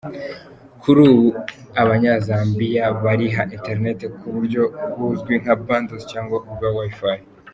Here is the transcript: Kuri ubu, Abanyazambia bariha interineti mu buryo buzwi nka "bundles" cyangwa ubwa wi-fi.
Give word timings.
Kuri 0.81 0.99
ubu, 1.09 1.27
Abanyazambia 1.81 2.83
bariha 3.03 3.41
interineti 3.55 4.05
mu 4.17 4.27
buryo 4.35 4.63
buzwi 4.95 5.33
nka 5.41 5.55
"bundles" 5.65 6.03
cyangwa 6.11 6.37
ubwa 6.49 6.67
wi-fi. 6.77 7.13